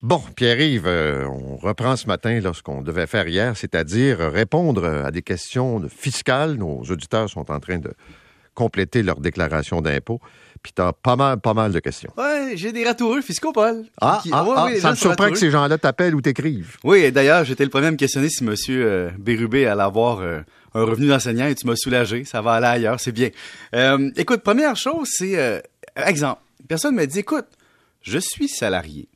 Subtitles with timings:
[0.00, 4.84] Bon, Pierre-Yves, euh, on reprend ce matin là, ce qu'on devait faire hier, c'est-à-dire répondre
[4.84, 6.54] à des questions fiscales.
[6.54, 7.92] Nos auditeurs sont en train de
[8.54, 10.20] compléter leur déclaration d'impôt.
[10.62, 12.12] Puis tu as pas mal, pas mal de questions.
[12.16, 13.86] Ouais, j'ai des ratoureux fiscaux, Paul.
[14.00, 16.76] Ah, Qui- ah, ouais, ah, les ça me surprend que ces gens-là t'appellent ou t'écrivent.
[16.84, 18.54] Oui, et d'ailleurs, j'étais le premier à me questionner si M.
[18.70, 20.40] Euh, Bérubé allait avoir euh,
[20.74, 22.24] un revenu d'enseignant et tu m'as soulagé.
[22.24, 23.30] Ça va aller ailleurs, c'est bien.
[24.16, 25.60] Écoute, première chose, c'est...
[25.96, 27.46] exemple, personne me dit, écoute,
[28.02, 29.08] je suis salarié.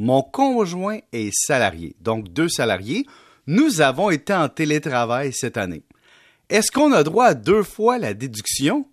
[0.00, 1.94] Mon conjoint est salarié.
[2.00, 3.04] Donc, deux salariés.
[3.46, 5.82] Nous avons été en télétravail cette année.
[6.48, 8.86] Est-ce qu'on a droit à deux fois la déduction?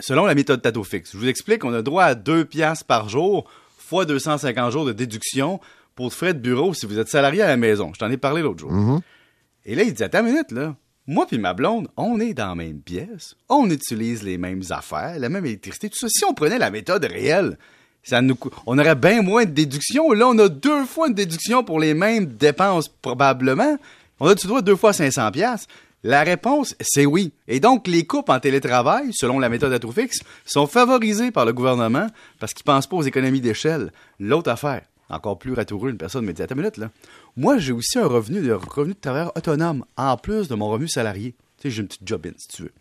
[0.00, 1.12] Selon la méthode Tato fixe?
[1.12, 3.48] Je vous explique, on a droit à deux piastres par jour
[3.78, 5.60] fois 250 jours de déduction
[5.94, 7.92] pour frais de bureau si vous êtes salarié à la maison.
[7.94, 8.72] Je t'en ai parlé l'autre jour.
[9.64, 10.74] Et là, il dit, attends une minute, là.
[11.06, 15.18] Moi puis ma blonde, on est dans la même pièce, on utilise les mêmes affaires,
[15.18, 16.08] la même électricité, tout ça.
[16.08, 17.58] Si on prenait la méthode réelle,
[18.66, 20.12] on aurait bien moins de déduction.
[20.12, 23.78] Là, on a deux fois une déduction pour les mêmes dépenses, probablement.
[24.20, 25.66] On a-tu droit deux fois 500 pièces
[26.02, 27.32] La réponse, c'est oui.
[27.46, 32.08] Et donc, les coupes en télétravail, selon la méthode Atrofix, sont favorisées par le gouvernement
[32.40, 33.92] parce qu'ils pensent pas aux économies d'échelle.
[34.18, 36.90] L'autre affaire, encore plus ratoureux, une personne me dit, attends une minute, là.
[37.36, 40.88] Moi, j'ai aussi un revenu de, revenu de travailleur autonome, en plus de mon revenu
[40.88, 41.34] salarié.
[41.58, 42.72] Tu sais, j'ai une petite job in, si tu veux.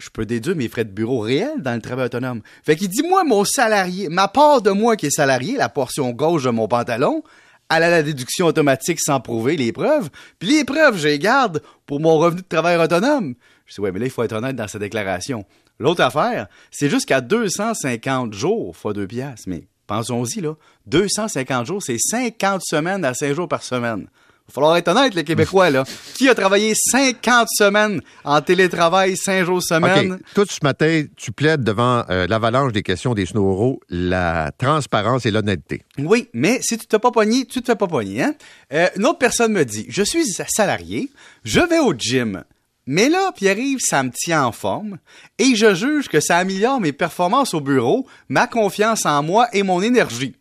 [0.00, 2.40] Je peux déduire mes frais de bureau réels dans le travail autonome.
[2.64, 6.10] Fait qu'il dit, moi, mon salarié, ma part de moi qui est salarié, la portion
[6.10, 7.22] gauche de mon pantalon,
[7.68, 10.08] elle a la déduction automatique sans prouver les preuves.
[10.38, 13.34] Puis les preuves, je les garde pour mon revenu de travailleur autonome.
[13.66, 15.44] Je dis, ouais, mais là, il faut être honnête dans sa déclaration.
[15.78, 19.48] L'autre affaire, c'est jusqu'à 250 jours fois deux piastres.
[19.48, 20.54] Mais pensons-y, là.
[20.86, 24.08] 250 jours, c'est 50 semaines à 5 jours par semaine.
[24.50, 25.84] Il va falloir être honnête, les Québécois, là.
[26.14, 30.18] Qui a travaillé 50 semaines en télétravail, 5 jours semaine?
[30.34, 35.30] Tout ce matin, tu plaides devant euh, l'avalanche des questions des snowros la transparence et
[35.30, 35.82] l'honnêteté.
[35.98, 38.22] Oui, mais si tu t'es pas pogné, tu te fais pas pogner.
[38.22, 38.34] Hein?
[38.72, 41.10] Euh, une autre personne me dit, je suis salarié,
[41.44, 42.42] je vais au gym,
[42.86, 44.98] mais là, Pierre-Yves, ça me tient en forme
[45.38, 49.62] et je juge que ça améliore mes performances au bureau, ma confiance en moi et
[49.62, 50.34] mon énergie.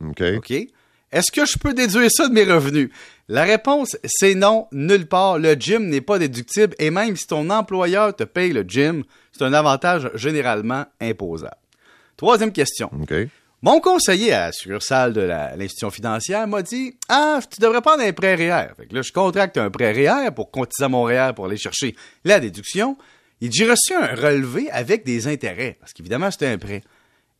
[0.00, 0.20] OK?
[0.38, 0.50] OK?
[1.12, 2.90] Est-ce que je peux déduire ça de mes revenus?
[3.28, 5.38] La réponse, c'est non, nulle part.
[5.38, 9.44] Le gym n'est pas déductible et même si ton employeur te paye le gym, c'est
[9.44, 11.56] un avantage généralement imposable.
[12.16, 12.90] Troisième question.
[13.62, 18.12] Mon conseiller à la succursale de l'institution financière m'a dit Ah, tu devrais prendre un
[18.12, 18.74] prêt REER.
[18.76, 21.56] Fait que là, je contracte un prêt REER pour cotiser à mon REER pour aller
[21.56, 21.94] chercher
[22.24, 22.96] la déduction.
[23.40, 26.82] Il dit J'ai reçu un relevé avec des intérêts, parce qu'évidemment, c'était un prêt.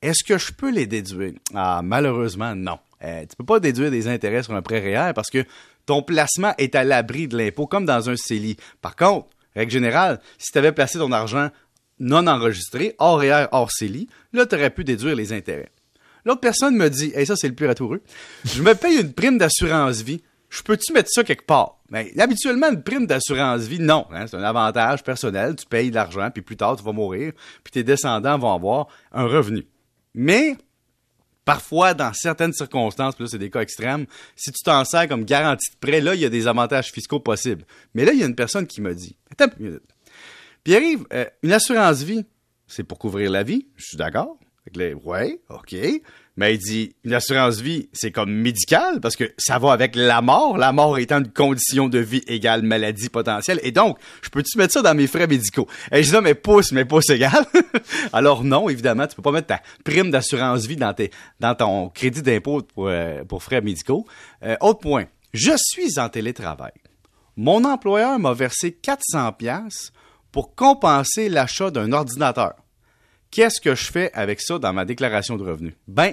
[0.00, 1.32] Est-ce que je peux les déduire?
[1.54, 2.78] Ah, malheureusement, non.
[3.04, 5.44] Euh, tu peux pas déduire des intérêts sur un prêt REER parce que
[5.86, 8.56] ton placement est à l'abri de l'impôt, comme dans un CELI.
[8.80, 11.50] Par contre, règle générale, si tu avais placé ton argent
[11.98, 15.70] non enregistré, hors REER, hors CELI, là, tu aurais pu déduire les intérêts.
[16.24, 18.02] L'autre personne me dit, et ça, c'est le plus ratoureux,
[18.44, 20.22] je me paye une prime d'assurance vie.
[20.50, 21.78] Je peux-tu mettre ça quelque part?
[21.90, 24.06] Ben, habituellement, une prime d'assurance vie, non.
[24.12, 25.56] hein, c'est un avantage personnel.
[25.56, 27.32] Tu payes de l'argent, puis plus tard, tu vas mourir,
[27.64, 29.66] puis tes descendants vont avoir un revenu.
[30.14, 30.56] Mais,
[31.44, 35.70] parfois, dans certaines circonstances, puis c'est des cas extrêmes, si tu t'en sers comme garantie
[35.70, 37.64] de prêt, là, il y a des avantages fiscaux possibles.
[37.94, 39.82] Mais là, il y a une personne qui m'a dit, attends une minute.
[40.64, 42.24] Pierre-Yves, euh, une assurance vie,
[42.66, 43.66] c'est pour couvrir la vie.
[43.76, 44.38] Je suis d'accord.
[44.74, 44.94] Là,
[45.50, 45.76] OK.
[46.36, 50.22] Mais il dit, une assurance vie, c'est comme médical parce que ça va avec la
[50.22, 50.56] mort.
[50.56, 53.60] La mort étant une condition de vie égale maladie potentielle.
[53.64, 55.68] Et donc, je peux-tu mettre ça dans mes frais médicaux?
[55.90, 57.44] Et je dis, non, mais pouce, mais pouce égal.
[58.14, 62.62] Alors non, évidemment, tu peux pas mettre ta prime d'assurance vie dans, ton crédit d'impôt
[62.62, 64.06] pour, euh, frais médicaux.
[64.42, 65.04] Euh, autre point.
[65.34, 66.72] Je suis en télétravail.
[67.36, 69.92] Mon employeur m'a versé 400 pièces
[70.30, 72.54] pour compenser l'achat d'un ordinateur.
[73.32, 75.74] Qu'est-ce que je fais avec ça dans ma déclaration de revenus?
[75.88, 76.12] Ben,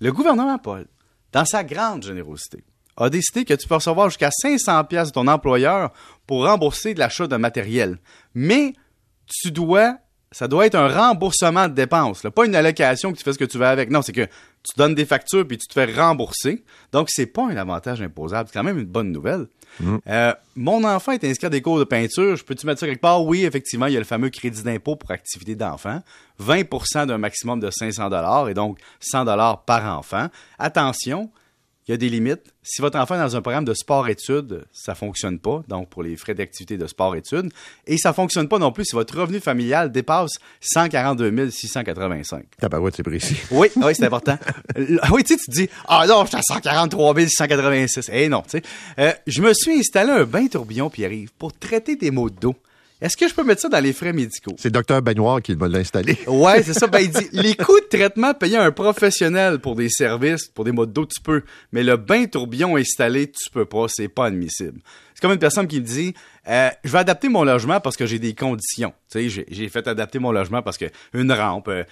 [0.00, 0.86] le gouvernement, Paul,
[1.30, 2.64] dans sa grande générosité,
[2.96, 5.92] a décidé que tu peux recevoir jusqu'à 500 pièces de ton employeur
[6.26, 7.98] pour rembourser de l'achat de matériel.
[8.34, 8.72] Mais
[9.26, 9.98] tu dois,
[10.34, 12.32] ça doit être un remboursement de dépenses, là.
[12.32, 13.88] pas une allocation que tu fais ce que tu veux avec.
[13.88, 16.64] Non, c'est que tu donnes des factures puis tu te fais rembourser.
[16.90, 18.48] Donc, c'est pas un avantage imposable.
[18.48, 19.46] C'est quand même une bonne nouvelle.
[20.08, 22.34] Euh, mon enfant est inscrit à des cours de peinture.
[22.34, 23.24] Je peux-tu mettre ça quelque part?
[23.24, 26.00] Oui, effectivement, il y a le fameux crédit d'impôt pour activité d'enfant.
[26.42, 30.26] 20% d'un maximum de 500 dollars et donc 100 dollars par enfant.
[30.58, 31.30] Attention,
[31.86, 32.54] il y a des limites.
[32.62, 36.16] Si votre enfant est dans un programme de sport-études, ça fonctionne pas, donc pour les
[36.16, 37.52] frais d'activité de sport-études.
[37.86, 42.44] Et ça fonctionne pas non plus si votre revenu familial dépasse 142 685.
[42.58, 43.36] Tabarouette, c'est précis.
[43.50, 44.38] Oui, oui, c'est important.
[44.78, 48.10] Euh, oui, tu sais, tu te dis, ah non, je suis à 143 686.
[48.12, 48.62] Eh non, tu sais.
[48.98, 52.54] Euh, je me suis installé un bain tourbillon, Pierre-Yves, pour traiter des maux de dos.
[53.00, 54.54] Est-ce que je peux mettre ça dans les frais médicaux?
[54.58, 56.18] C'est Docteur Baignoire qui va l'installer.
[56.26, 56.86] Ouais, c'est ça.
[56.86, 60.64] Ben, il dit, les coûts de traitement payés à un professionnel pour des services, pour
[60.64, 61.42] des modes d'eau, tu peux.
[61.72, 63.86] Mais le bain tourbillon installé, tu peux pas.
[63.88, 64.80] C'est pas admissible.
[65.14, 66.14] C'est comme une personne qui me dit,
[66.48, 68.92] euh, je vais adapter mon logement parce que j'ai des conditions.
[69.10, 71.84] Tu sais, j'ai- fait adapter mon logement parce que une rampe, euh,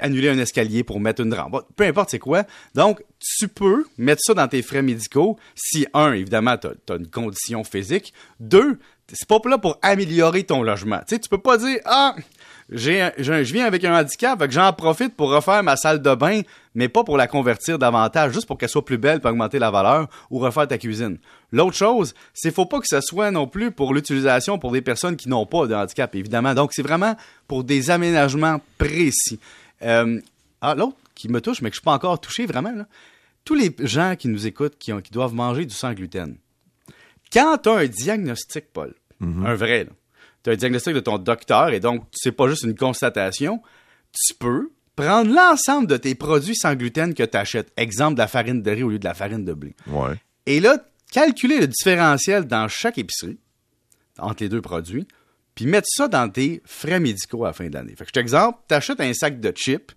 [0.00, 1.64] annuler un escalier pour mettre une rampe.
[1.76, 2.44] Peu importe c'est quoi.
[2.74, 7.08] Donc, tu peux mettre ça dans tes frais médicaux si, un, évidemment, tu as, une
[7.08, 8.12] condition physique.
[8.40, 8.78] Deux,
[9.12, 10.98] c'est pas là pour améliorer ton logement.
[11.00, 12.14] Tu sais, tu peux pas dire, ah,
[12.70, 16.42] je viens avec un handicap, j'en profite pour refaire ma salle de bain,
[16.74, 19.70] mais pas pour la convertir davantage, juste pour qu'elle soit plus belle pour augmenter la
[19.70, 21.18] valeur ou refaire ta cuisine.
[21.50, 25.16] L'autre chose, c'est faut pas que ce soit non plus pour l'utilisation pour des personnes
[25.16, 26.54] qui n'ont pas de handicap, évidemment.
[26.54, 27.16] Donc, c'est vraiment
[27.46, 29.38] pour des aménagements précis.
[29.82, 30.20] Euh,
[30.62, 32.86] ah, l'autre qui me touche, mais que je suis pas encore touché vraiment, là.
[33.44, 36.36] tous les gens qui nous écoutent, qui doivent manger du sans gluten,
[37.32, 39.86] quand tu as un diagnostic, Paul, un vrai,
[40.42, 43.62] tu as un diagnostic de ton docteur et donc c'est pas juste une constatation,
[44.12, 48.28] tu peux prendre l'ensemble de tes produits sans gluten que tu achètes, exemple de la
[48.28, 50.14] farine de riz au lieu de la farine de blé, Ouais.
[50.46, 50.76] et là,
[51.10, 53.38] calculer le différentiel dans chaque épicerie
[54.18, 55.06] entre les deux produits,
[55.54, 57.94] puis mettre ça dans tes frais médicaux à la fin de l'année.
[57.96, 59.92] Fait que je t'exemple, tu achètes un sac de chips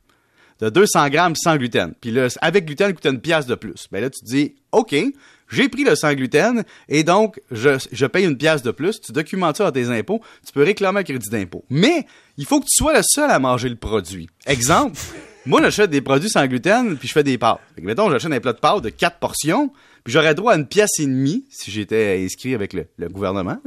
[0.59, 1.93] de 200 grammes sans gluten.
[1.99, 3.87] Puis là, avec gluten, il coûte une pièce de plus.
[3.91, 4.95] Ben là, tu te dis, OK,
[5.49, 8.99] j'ai pris le sans gluten et donc je, je paye une pièce de plus.
[9.01, 10.21] Tu documentes ça dans tes impôts.
[10.45, 11.63] Tu peux réclamer un crédit d'impôt.
[11.69, 12.05] Mais
[12.37, 14.29] il faut que tu sois le seul à manger le produit.
[14.45, 14.97] Exemple,
[15.45, 17.59] moi, j'achète des produits sans gluten puis je fais des pâtes.
[17.81, 19.71] Mettons, j'achète un plat de pâtes de 4 portions
[20.05, 23.57] puis j'aurais droit à une pièce et demie si j'étais inscrit avec le, le gouvernement.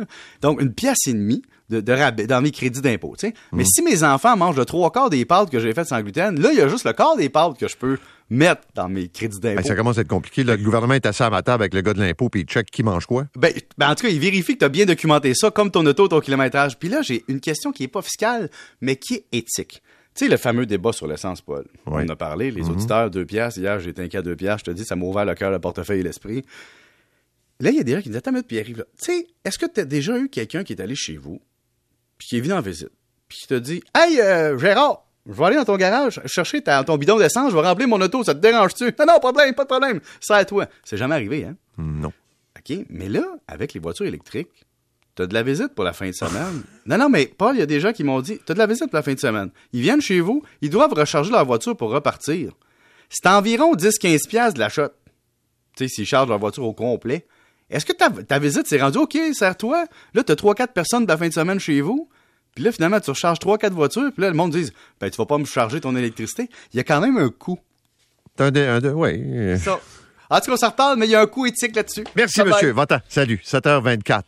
[0.40, 3.14] Donc, une pièce et demie de, de rabais dans mes crédits d'impôt.
[3.52, 6.40] Mais si mes enfants mangent le trois quarts des pâtes que j'ai faites sans gluten,
[6.40, 7.98] là, il y a juste le quart des pâtes que je peux
[8.30, 9.68] mettre dans mes crédits Ben, d'impôt.
[9.68, 10.44] ça commence à être compliqué.
[10.44, 10.56] là.
[10.56, 12.70] Le gouvernement est assis à ma table avec le gars de l'impôt puis il check
[12.70, 13.26] qui mange quoi.
[13.36, 15.84] Ben, ben, en tout cas, il vérifie que tu as bien documenté ça, comme ton
[15.84, 16.78] auto, ton kilométrage.
[16.78, 18.48] Puis là, j'ai une question qui est pas fiscale,
[18.80, 19.82] mais qui est éthique.
[20.18, 21.64] Tu sais, le fameux débat sur l'essence, Paul.
[21.86, 21.92] Oui.
[21.92, 23.60] On en a parlé, les auditeurs, deux piastres.
[23.60, 24.64] Hier, j'ai été inquiet à deux piastres.
[24.66, 26.44] Je te dis, ça m'a ouvert le cœur, le portefeuille et l'esprit.
[27.60, 28.84] Là, il y a des gens qui disent, attends, minute, Pierre-Yves, là.
[29.00, 31.40] Tu sais, est-ce que tu as déjà eu quelqu'un qui est allé chez vous,
[32.18, 32.90] puis qui est venu en visite,
[33.28, 36.82] puis qui te dit, hey, euh, Gérard, je vais aller dans ton garage chercher ta-
[36.82, 38.84] ton bidon d'essence, je vais remplir mon auto, ça te dérange-tu?
[38.98, 40.00] Non, non, problème, pas de problème.
[40.20, 40.66] Ça à toi.
[40.84, 41.56] C'est jamais arrivé, hein?
[41.78, 42.12] Non.
[42.58, 44.48] OK, mais là, avec les voitures électriques,
[45.18, 46.62] t'as de la visite pour la fin de semaine?
[46.86, 48.66] non, non, mais Paul, il y a des gens qui m'ont dit, t'as de la
[48.66, 49.50] visite pour la fin de semaine.
[49.72, 52.52] Ils viennent chez vous, ils doivent recharger leur voiture pour repartir.
[53.10, 54.88] C'est environ 10-15 piastres de la shot.
[55.76, 57.26] Tu sais, s'ils chargent leur voiture au complet.
[57.70, 59.86] Est-ce que ta, ta visite s'est rendue OK, sers-toi?
[60.14, 62.08] Là, t'as 3-4 personnes de la fin de semaine chez vous.
[62.54, 64.10] Puis là, finalement, tu recharges 3-4 voitures.
[64.12, 64.70] Puis là, le monde dit,
[65.00, 66.48] ben, tu vas pas me charger ton électricité.
[66.72, 67.58] Il y a quand même un coût.
[68.36, 69.20] T'as un, dé- un ouais.
[69.22, 69.56] euh.
[69.58, 69.80] Ça.
[70.30, 72.04] En tout cas, on s'en reparle, mais il y a un coût éthique là-dessus.
[72.14, 72.48] Merci, bye.
[72.52, 72.72] monsieur.
[72.72, 72.98] Va-t'en.
[73.08, 73.40] Salut.
[73.44, 74.22] 7h24.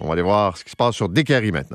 [0.00, 1.64] On va aller voir ce qui se passe sur Décari maintenant.